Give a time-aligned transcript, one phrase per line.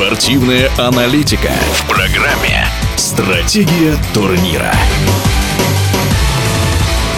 [0.00, 2.64] Спортивная аналитика в программе
[2.96, 4.72] «Стратегия турнира».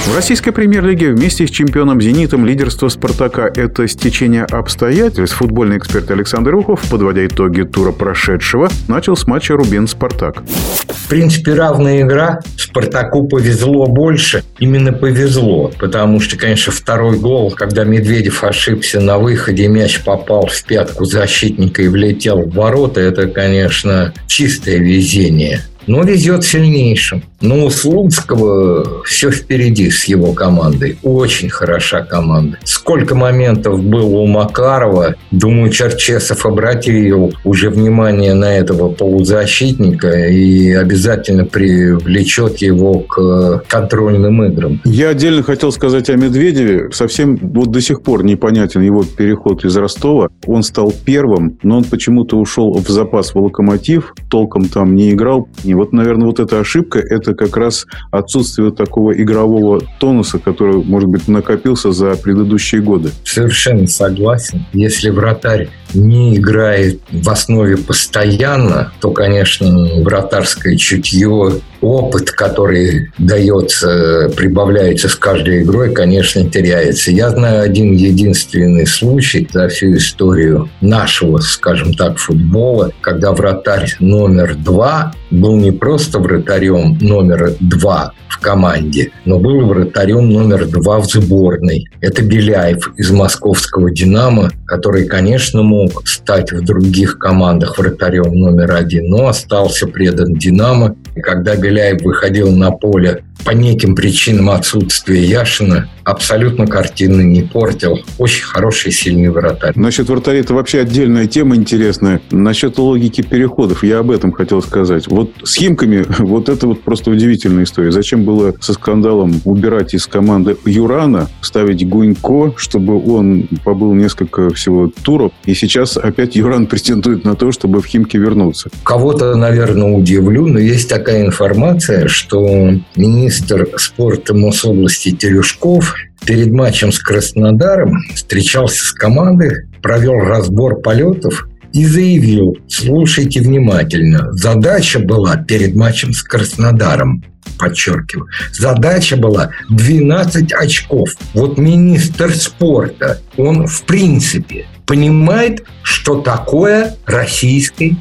[0.04, 5.36] В российской премьер-лиге вместе с чемпионом «Зенитом» лидерство «Спартака»— это стечение обстоятельств.
[5.36, 10.42] Футбольный эксперт Александр Ухов, подводя итоги тура прошедшего, начал с матча «Рубин-Спартак».
[10.88, 12.40] В принципе, равная игра.
[12.72, 14.42] «Спартаку» повезло больше.
[14.58, 15.70] Именно повезло.
[15.78, 21.82] Потому что, конечно, второй гол, когда Медведев ошибся на выходе, мяч попал в пятку защитника
[21.82, 27.22] и влетел в ворота, это, конечно, чистое везение но везет сильнейшим.
[27.40, 30.96] Но у Слуцкого все впереди с его командой.
[31.02, 32.58] Очень хороша команда.
[32.64, 35.16] Сколько моментов было у Макарова.
[35.32, 44.80] Думаю, Черчесов обратил уже внимание на этого полузащитника и обязательно привлечет его к контрольным играм.
[44.84, 46.90] Я отдельно хотел сказать о Медведеве.
[46.92, 50.28] Совсем вот до сих пор непонятен его переход из Ростова.
[50.46, 54.14] Он стал первым, но он почему-то ушел в запас в локомотив.
[54.30, 59.12] Толком там не играл, и вот, наверное, вот эта ошибка– это как раз отсутствие такого
[59.12, 63.10] игрового тонуса, который, может быть, накопился за предыдущие годы.
[63.24, 64.66] Совершенно согласен.
[64.74, 75.08] Если вратарь не играет в основе постоянно, то, конечно, вратарское чутье, опыт, который дается, прибавляется
[75.08, 77.10] с каждой игрой, конечно, теряется.
[77.10, 84.54] Я знаю один единственный случай за всю историю нашего, скажем так, футбола, когда вратарь номер
[84.54, 91.06] два был не просто вратарем номер два в команде, но был вратарем номер два в
[91.06, 91.86] сборной.
[92.00, 99.08] Это Беляев из московского «Динамо», который, конечно, мог стать в других командах вратарем номер один,
[99.08, 100.96] но остался предан «Динамо».
[101.14, 108.00] И когда Беляев выходил на поле по неким причинам отсутствия Яшина абсолютно картины не портил.
[108.18, 109.72] Очень хороший, сильный вратарь.
[109.76, 112.20] Насчет вратарей это вообще отдельная тема интересная.
[112.30, 115.06] Насчет логики переходов я об этом хотел сказать.
[115.08, 117.92] Вот с Химками вот это вот просто удивительная история.
[117.92, 124.90] Зачем было со скандалом убирать из команды Юрана, ставить Гунько, чтобы он побыл несколько всего
[125.02, 128.70] туров, и сейчас опять Юран претендует на то, чтобы в Химки вернуться.
[128.84, 135.94] Кого-то, наверное, удивлю, но есть такая информация, что министр министр спорта Мособласти Терюшков
[136.26, 144.98] перед матчем с Краснодаром встречался с командой, провел разбор полетов и заявил, слушайте внимательно, задача
[144.98, 147.24] была перед матчем с Краснодаром,
[147.58, 151.08] подчеркиваю, задача была 12 очков.
[151.32, 157.96] Вот министр спорта, он в принципе понимает, что такое российский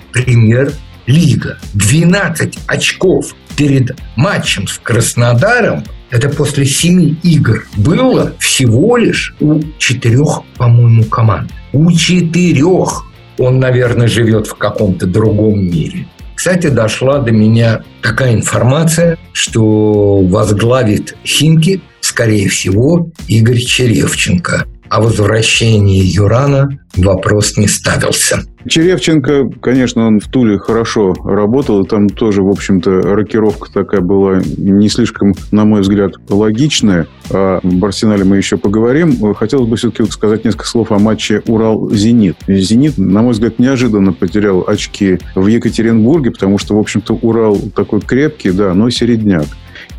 [1.06, 1.57] премьер-лига.
[1.73, 10.41] 12 очков перед матчем с Краснодаром, это после семи игр, было всего лишь у четырех,
[10.57, 11.51] по-моему, команд.
[11.73, 13.06] У четырех.
[13.38, 16.06] Он, наверное, живет в каком-то другом мире.
[16.35, 26.03] Кстати, дошла до меня такая информация, что возглавит Химки, скорее всего, Игорь Черевченко о возвращении
[26.03, 28.41] Юрана вопрос не ставился.
[28.68, 34.90] Черевченко, конечно, он в Туле хорошо работал, там тоже, в общем-то, рокировка такая была не
[34.90, 37.07] слишком, на мой взгляд, логичная.
[37.31, 39.34] О Арсенале мы еще поговорим.
[39.34, 42.35] Хотелось бы все-таки сказать несколько слов о матче Урал-Зенит.
[42.47, 48.02] Зенит, на мой взгляд, неожиданно потерял очки в Екатеринбурге, потому что, в общем-то, Урал такой
[48.02, 49.46] крепкий, да, но середняк.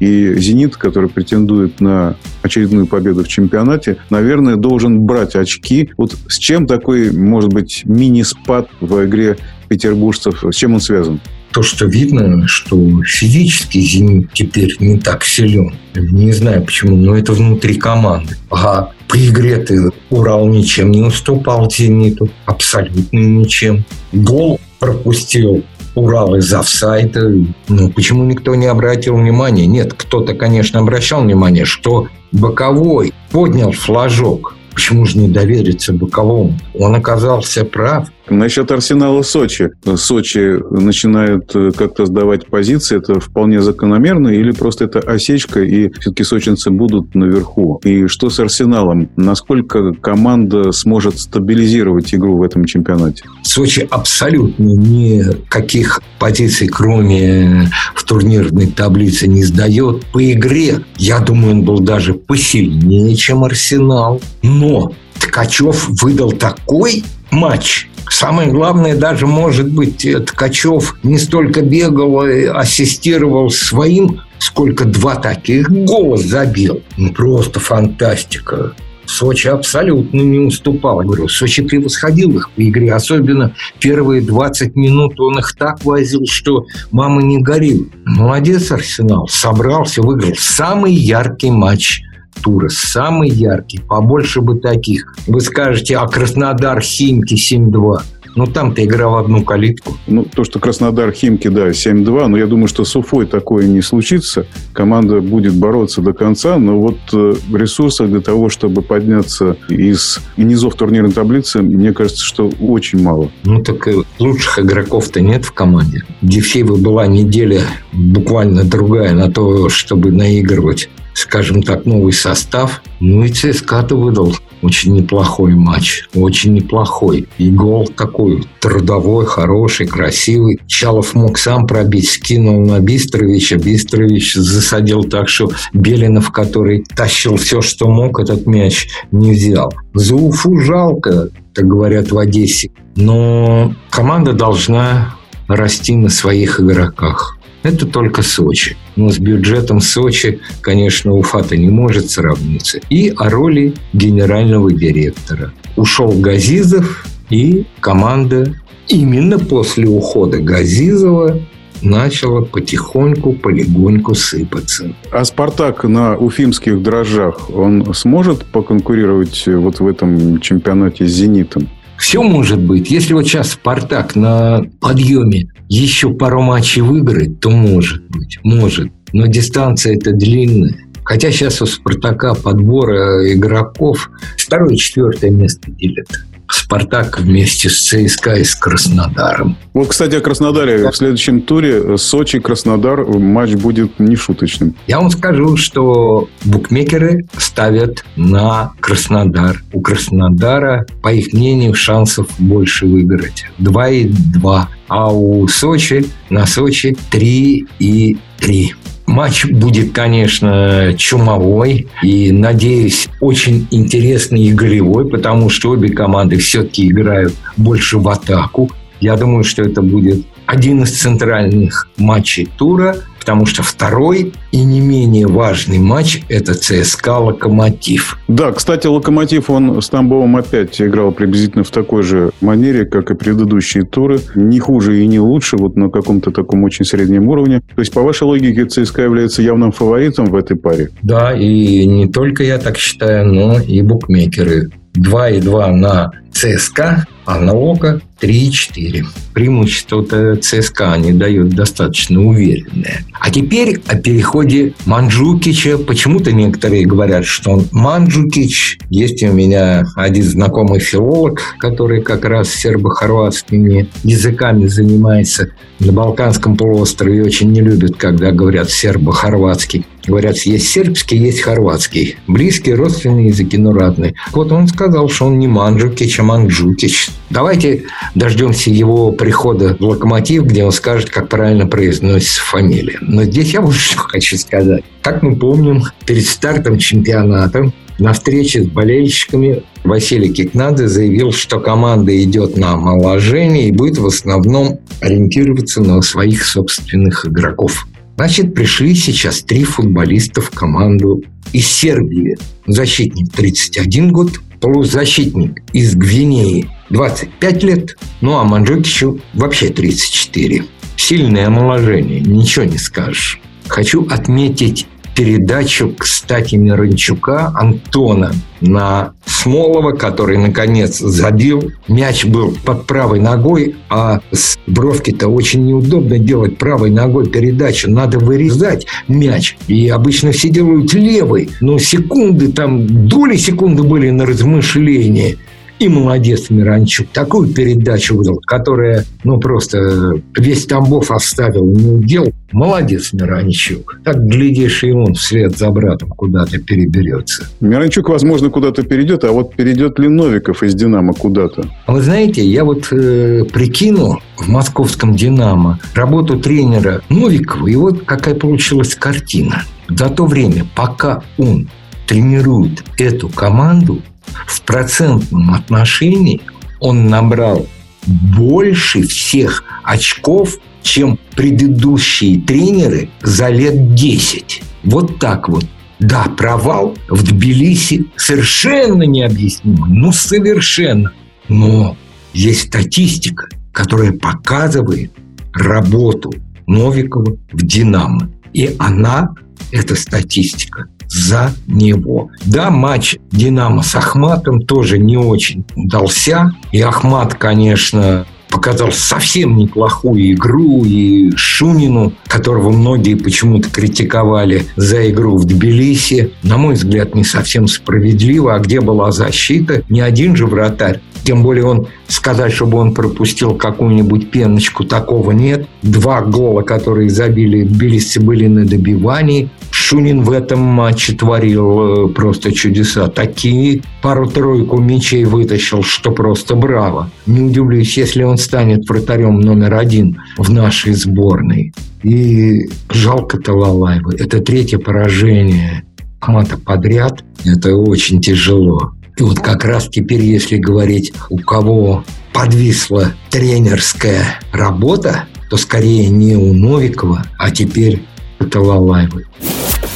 [0.00, 5.90] И «Зенит», который претендует на очередную победу в чемпионате, наверное, должен брать очки.
[5.96, 9.36] Вот с чем такой, может быть, мини-спад в игре
[9.68, 11.20] петербуржцев, с чем он связан?
[11.52, 15.74] то, что видно, что физически «Зенит» теперь не так силен.
[15.94, 18.36] Не знаю почему, но это внутри команды.
[18.50, 22.30] А по игре ты Урал ничем не уступал «Зениту».
[22.46, 23.84] Абсолютно ничем.
[24.12, 25.62] Гол пропустил
[25.94, 27.32] Урал из офсайда.
[27.68, 29.66] Ну, почему никто не обратил внимания?
[29.66, 34.56] Нет, кто-то, конечно, обращал внимание, что боковой поднял флажок.
[34.72, 36.58] Почему же не довериться боковому?
[36.78, 38.08] Он оказался прав.
[38.28, 39.70] Насчет Арсенала Сочи.
[39.96, 42.98] Сочи начинает э, как-то сдавать позиции.
[42.98, 47.80] Это вполне закономерно или просто это осечка, и все-таки сочинцы будут наверху?
[47.84, 49.08] И что с Арсеналом?
[49.16, 53.24] Насколько команда сможет стабилизировать игру в этом чемпионате?
[53.42, 60.04] Сочи абсолютно никаких позиций, кроме в турнирной таблице, не сдает.
[60.12, 64.20] По игре, я думаю, он был даже посильнее, чем Арсенал.
[64.42, 72.44] Но Ткачев выдал такой матч, Самое главное даже, может быть, Ткачев не столько бегал и
[72.44, 76.82] ассистировал своим, сколько два таких гола забил.
[76.98, 78.74] Ну, просто фантастика.
[79.06, 81.00] Сочи абсолютно не уступал.
[81.00, 82.92] Говорю, Сочи превосходил их по игре.
[82.92, 87.88] Особенно первые 20 минут он их так возил, что мама не горит.
[88.04, 89.26] Молодец Арсенал.
[89.28, 90.34] Собрался, выиграл.
[90.38, 92.02] Самый яркий матч
[92.42, 92.68] тура.
[92.68, 93.80] Самый яркий.
[93.80, 95.14] Побольше бы таких.
[95.26, 98.00] Вы скажете, а Краснодар Химки 7-2.
[98.34, 99.96] Ну, там-то игра в одну калитку.
[100.06, 103.82] Ну, то, что Краснодар Химки, да, 7-2, но я думаю, что с Уфой такое не
[103.82, 104.46] случится.
[104.72, 110.74] Команда будет бороться до конца, но вот э, ресурсов для того, чтобы подняться из низов
[110.76, 113.30] турнирной таблицы, мне кажется, что очень мало.
[113.44, 113.86] Ну, так
[114.18, 116.04] лучших игроков-то нет в команде.
[116.22, 117.62] Дефеева была неделя
[117.92, 122.82] буквально другая на то, чтобы наигрывать скажем так, новый состав.
[123.00, 127.28] Ну и ЦСКА-то выдал очень неплохой матч, очень неплохой.
[127.38, 130.60] И гол такой трудовой, хороший, красивый.
[130.66, 133.56] Чалов мог сам пробить, скинул на Бистровича.
[133.56, 139.74] Бистрович засадил так, что Белинов, который тащил все, что мог, этот мяч не взял.
[139.94, 142.70] За Уфу жалко, так говорят в Одессе.
[142.94, 145.16] Но команда должна
[145.48, 147.38] расти на своих игроках.
[147.62, 148.76] Это только Сочи.
[148.96, 152.80] Но с бюджетом Сочи, конечно, Уфа-то не может сравниться.
[152.90, 155.52] И о роли генерального директора.
[155.76, 158.54] Ушел Газизов, и команда
[158.88, 161.40] именно после ухода Газизова
[161.82, 164.94] начала потихоньку, полегоньку сыпаться.
[165.10, 171.68] А «Спартак» на уфимских дрожжах, он сможет поконкурировать вот в этом чемпионате с «Зенитом»?
[172.02, 172.90] Все может быть.
[172.90, 178.90] Если вот сейчас «Спартак» на подъеме еще пару матчей выиграет, то может быть, может.
[179.12, 180.74] Но дистанция это длинная.
[181.04, 186.08] Хотя сейчас у «Спартака» подбора игроков второе четвертое место делят.
[186.54, 189.56] «Спартак» вместе с ЦСКА и с Краснодаром.
[189.74, 190.90] Вот, кстати, о Краснодаре.
[190.90, 194.74] В следующем туре Сочи-Краснодар матч будет нешуточным.
[194.86, 199.62] Я вам скажу, что букмекеры ставят на Краснодар.
[199.72, 203.46] У Краснодара, по их мнению, шансов больше выиграть.
[203.58, 204.68] 2 и 2.
[204.88, 208.74] А у Сочи на Сочи 3 и 3.
[209.12, 216.88] Матч будет, конечно, чумовой и, надеюсь, очень интересный и голевой, потому что обе команды все-таки
[216.88, 218.70] играют больше в атаку.
[219.02, 224.80] Я думаю, что это будет один из центральных матчей тура– потому что второй и не
[224.80, 228.18] менее важный матч– это ЦСКА «Локомотив».
[228.26, 233.14] Да, кстати, «Локомотив», он с Тамбовым опять играл приблизительно в такой же манере, как и
[233.14, 234.18] предыдущие туры.
[234.34, 237.60] Не хуже и не лучше, вот на каком-то таком очень среднем уровне.
[237.60, 240.90] То есть, по вашей логике, ЦСКА является явным фаворитом в этой паре?
[241.02, 244.70] Да, и не только я так считаю, но и букмекеры.
[244.96, 249.04] 2,2 на ЦСКА, а на ОКО 3,4.
[249.34, 253.04] Преимущество ЦСКА они дают достаточно уверенное.
[253.20, 255.78] А теперь о переходе Манджукича.
[255.78, 258.78] Почему-то некоторые говорят, что он Манджукич.
[258.90, 265.48] Есть у меня один знакомый филолог, который как раз сербо-хорватскими языками занимается
[265.80, 267.24] на Балканском полуострове.
[267.24, 269.84] Очень не любят, когда говорят сербо-хорватский.
[270.06, 272.16] Говорят, есть сербский, есть хорватский.
[272.26, 274.14] Близкие родственные языки, но разные.
[274.32, 277.10] Вот он сказал, что он не Манджукич, а Манджукич.
[277.32, 277.84] Давайте
[278.14, 282.98] дождемся его прихода в «Локомотив», где он скажет, как правильно произносится фамилия.
[283.00, 284.84] Но здесь я вот что хочу сказать.
[285.00, 292.22] Как мы помним, перед стартом чемпионата на встрече с болельщиками Василий Кикнадзе заявил, что команда
[292.22, 297.86] идет на омоложение и будет в основном ориентироваться на своих собственных игроков.
[298.16, 301.22] Значит, пришли сейчас три футболиста в команду
[301.54, 302.36] из Сербии.
[302.66, 310.64] Защитник 31 год, полузащитник из Гвинеи 25 лет, ну а Манджукичу вообще 34.
[310.96, 313.40] Сильное омоложение, ничего не скажешь.
[313.66, 321.72] Хочу отметить передачу, кстати, Миранчука Антона на Смолова, который, наконец, забил.
[321.88, 327.90] Мяч был под правой ногой, а с бровки-то очень неудобно делать правой ногой передачу.
[327.90, 329.56] Надо вырезать мяч.
[329.66, 331.50] И обычно все делают левой.
[331.60, 335.38] Но секунды, там доли секунды были на размышление.
[335.82, 337.08] И молодец Миранчук.
[337.08, 342.32] Такую передачу выдал, которая, ну, просто весь Тамбов оставил, не удел.
[342.52, 343.98] Молодец Миранчук.
[344.04, 347.48] Так, глядишь, и он вслед за братом куда-то переберется.
[347.60, 351.68] Миранчук, возможно, куда-то перейдет, а вот перейдет ли Новиков из «Динамо» куда-то?
[351.86, 358.04] А вы знаете, я вот э, прикинул в московском «Динамо» работу тренера Новикова, и вот
[358.04, 359.64] какая получилась картина.
[359.88, 361.68] За то время, пока он
[362.06, 364.00] тренирует эту команду,
[364.46, 366.40] в процентном отношении
[366.80, 367.66] он набрал
[368.06, 374.62] больше всех очков, чем предыдущие тренеры за лет 10.
[374.84, 375.64] Вот так вот.
[376.00, 379.88] Да, провал в Тбилиси совершенно необъяснимый.
[379.88, 381.12] Ну, совершенно.
[381.48, 381.96] Но
[382.32, 385.12] есть статистика, которая показывает
[385.52, 386.32] работу
[386.66, 388.30] Новикова в «Динамо».
[388.52, 389.30] И она,
[389.70, 392.30] эта статистика, за него.
[392.44, 396.52] Да, матч «Динамо» с Ахматом тоже не очень удался.
[396.72, 405.36] И Ахмат, конечно, показал совсем неплохую игру, и Шунину, которого многие почему-то критиковали за игру
[405.36, 408.54] в Тбилиси, на мой взгляд, не совсем справедливо.
[408.54, 409.82] А где была защита?
[409.88, 415.66] Ни один же вратарь тем более он сказать, чтобы он пропустил какую-нибудь пеночку, такого нет.
[415.82, 419.48] Два гола, которые забили тбилисцы, были на добивании.
[419.92, 423.08] Шунин в этом матче творил э, просто чудеса.
[423.08, 427.10] Такие пару-тройку мячей вытащил, что просто браво.
[427.26, 431.74] Не удивлюсь, если он станет вратарем номер один в нашей сборной.
[432.02, 434.14] И жалко Талалаева.
[434.18, 435.84] Это третье поражение
[436.22, 437.22] Ахмата подряд.
[437.44, 438.92] Это очень тяжело.
[439.18, 446.34] И вот как раз теперь, если говорить, у кого подвисла тренерская работа, то скорее не
[446.34, 448.02] у Новикова, а теперь
[448.40, 449.26] у Талалаевой.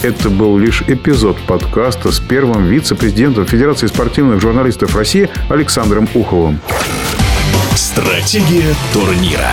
[0.06, 6.60] Это был лишь эпизод подкаста с первым вице-президентом Федерации спортивных журналистов России Александром Уховым.
[7.74, 9.50] Стратегия турнира.